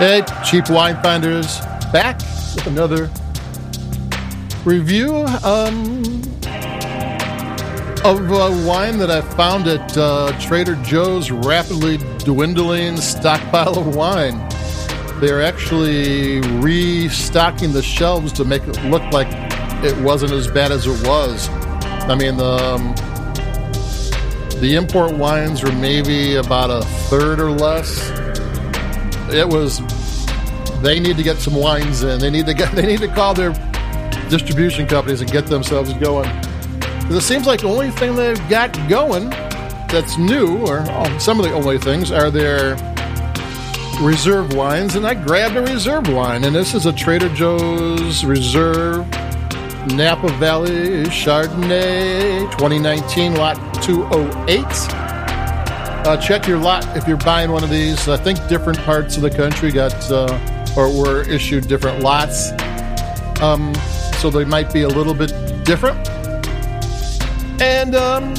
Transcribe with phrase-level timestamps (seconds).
[0.00, 1.60] Hey, Cheap Wine Finders,
[1.92, 2.16] back
[2.54, 3.10] with another
[4.64, 5.14] review
[5.44, 6.00] um,
[8.02, 14.38] of a wine that I found at uh, Trader Joe's rapidly dwindling stockpile of wine.
[15.20, 19.28] They're actually restocking the shelves to make it look like
[19.84, 21.50] it wasn't as bad as it was.
[22.08, 22.94] I mean, the, um,
[24.62, 28.10] the import wines are maybe about a third or less
[29.32, 29.80] it was
[30.82, 32.20] they need to get some wines in.
[32.20, 33.52] They need to get they need to call their
[34.28, 36.30] distribution companies and get themselves going.
[37.12, 39.30] It seems like the only thing they've got going
[39.88, 42.76] that's new, or oh, some of the only things, are their
[44.00, 44.94] reserve wines.
[44.94, 49.08] And I grabbed a reserve wine, and this is a Trader Joe's Reserve
[49.88, 55.09] Napa Valley Chardonnay 2019 Lot 208.
[56.02, 58.08] Uh, check your lot if you're buying one of these.
[58.08, 62.52] I think different parts of the country got uh, or were issued different lots,
[63.42, 63.74] um,
[64.18, 65.30] so they might be a little bit
[65.64, 66.08] different.
[67.60, 68.34] And um,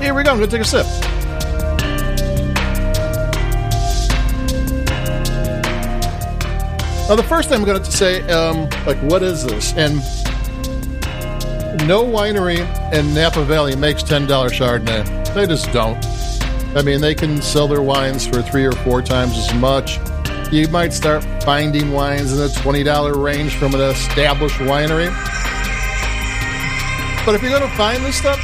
[0.00, 0.32] here we go.
[0.32, 0.84] I'm gonna take a sip.
[7.08, 9.74] Now, the first thing I'm going to say, um, like, what is this?
[9.74, 9.96] And
[11.86, 12.60] no winery
[12.94, 15.34] in Napa Valley makes $10 Chardonnay.
[15.34, 16.02] They just don't.
[16.76, 20.00] I mean, they can sell their wines for three or four times as much.
[20.50, 25.08] You might start finding wines in the $20 range from an established winery.
[27.24, 28.40] But if you're going to find this stuff,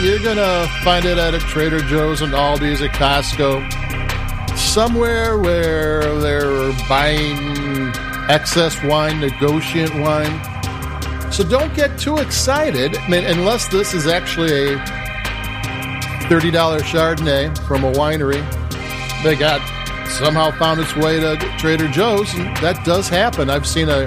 [0.00, 3.66] you're going to find it at a Trader Joe's and Aldi's, at Costco,
[4.56, 7.92] somewhere where they're buying
[8.30, 11.32] excess wine, negotiant wine.
[11.32, 12.96] So don't get too excited.
[12.96, 14.99] I mean, unless this is actually a
[16.30, 18.40] $30 Chardonnay from a winery.
[19.24, 19.60] They got
[20.08, 23.50] somehow found its way to Trader Joe's, and that does happen.
[23.50, 24.04] I've seen a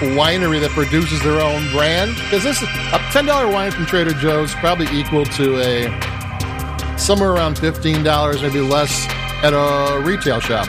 [0.00, 4.54] winery that produces their own brand because this a ten dollar wine from Trader Joe's
[4.56, 9.06] probably equal to a somewhere around fifteen dollars, maybe less,
[9.42, 10.68] at a retail shop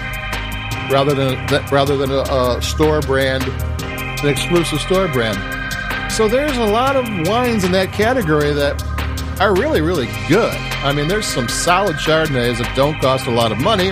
[0.89, 1.35] rather than
[1.71, 3.43] rather than a, a store brand,
[3.83, 5.37] an exclusive store brand.
[6.11, 8.81] So there's a lot of wines in that category that
[9.41, 10.55] are really really good.
[10.83, 13.91] I mean, there's some solid Chardonnays that don't cost a lot of money.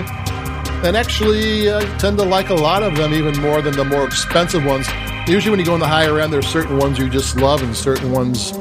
[0.84, 4.04] And actually, uh, tend to like a lot of them even more than the more
[4.04, 4.86] expensive ones
[5.28, 7.76] usually when you go in the higher end, there's certain ones you just love and
[7.76, 8.52] certain ones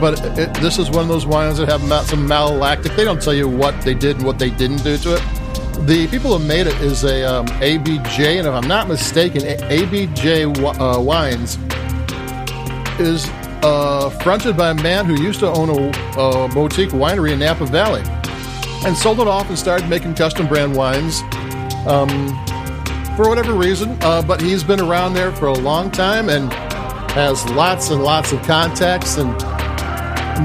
[0.00, 2.96] but it, this is one of those wines that have some malolactic.
[2.96, 6.08] They don't tell you what they did and what they didn't do to it, The
[6.10, 11.00] people who made it is a um, ABJ, and if I'm not mistaken, ABJ uh,
[11.00, 11.58] Wines
[12.98, 13.26] is
[13.62, 17.66] uh, fronted by a man who used to own a, a boutique winery in Napa
[17.66, 18.02] Valley
[18.84, 21.22] and sold it off and started making custom brand wines.
[21.86, 22.08] Um,
[23.16, 26.52] for whatever reason, uh, but he's been around there for a long time and
[27.16, 29.26] has lots and lots of contacts and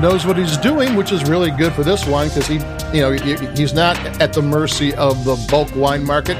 [0.02, 2.56] knows what he's doing, which is really good for this wine because he,
[2.96, 6.38] you know, he's not at the mercy of the bulk wine market.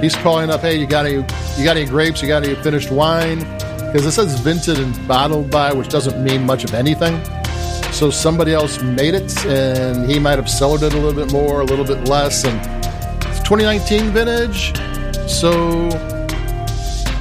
[0.00, 2.22] He's calling up, hey, you got any, you got any grapes?
[2.22, 3.40] You got any finished wine?
[3.90, 7.20] Because it says vinted and bottled by, which doesn't mean much of anything.
[7.92, 11.60] So somebody else made it, and he might have sold it a little bit more,
[11.60, 12.56] a little bit less, and
[13.26, 14.78] it's 2019 vintage.
[15.28, 15.88] So,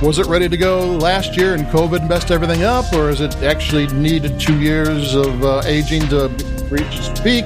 [0.02, 3.36] was it ready to go last year and COVID messed everything up, or is it
[3.44, 6.28] actually needed two years of uh, aging to
[6.72, 7.46] reach its peak?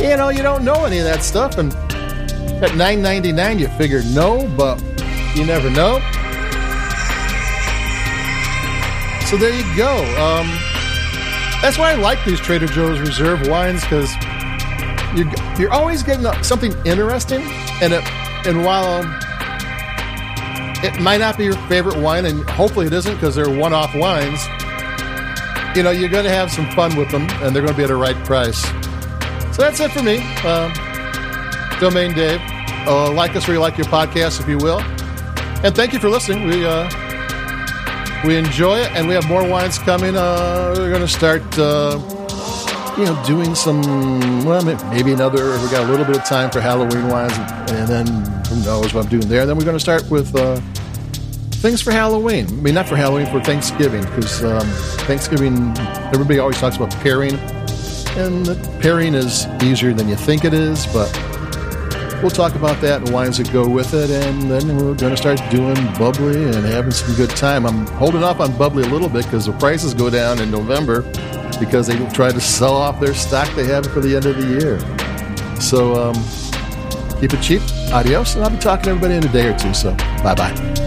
[0.00, 1.72] You know, you don't know any of that stuff, and
[2.62, 4.80] at 9.99 you figure no, but
[5.34, 5.98] you never know.
[9.26, 9.96] So there you go.
[10.22, 10.46] Um,
[11.60, 14.14] that's why I like these Trader Joe's Reserve wines because
[15.16, 15.28] you're,
[15.58, 17.42] you're always getting something interesting,
[17.82, 18.08] and it,
[18.46, 19.02] and while
[20.86, 23.94] it might not be your favorite wine, and hopefully it isn't because they're one off
[23.94, 24.40] wines.
[25.76, 27.84] You know, you're going to have some fun with them, and they're going to be
[27.84, 28.62] at a right price.
[29.54, 30.20] So that's it for me.
[30.44, 30.72] Uh,
[31.80, 32.40] Domain Dave.
[32.86, 34.80] Uh, like us where you like your podcast, if you will.
[35.64, 36.46] And thank you for listening.
[36.46, 36.88] We uh,
[38.24, 40.16] we enjoy it, and we have more wines coming.
[40.16, 41.98] Uh, we're going to start, uh,
[42.96, 43.82] you know, doing some.
[44.44, 45.44] Well, maybe another.
[45.60, 47.36] We got a little bit of time for Halloween wines,
[47.70, 48.06] and then
[48.46, 49.44] who knows what I'm doing there.
[49.44, 50.56] Then we're going to start with uh,
[51.60, 52.46] things for Halloween.
[52.46, 54.66] I mean, not for Halloween, for Thanksgiving, because um,
[55.06, 55.76] Thanksgiving,
[56.12, 57.34] everybody always talks about pairing,
[58.16, 58.46] and
[58.80, 61.12] pairing is easier than you think it is, but
[62.22, 65.16] we'll talk about that and wines that go with it, and then we're going to
[65.18, 67.66] start doing bubbly and having some good time.
[67.66, 71.02] I'm holding off on bubbly a little bit because the prices go down in November
[71.56, 74.46] because they try to sell off their stock they have for the end of the
[74.46, 74.78] year.
[75.60, 76.14] So um,
[77.20, 77.62] keep it cheap.
[77.92, 79.74] Adios, and I'll be talking to everybody in a day or two.
[79.74, 80.85] So bye bye.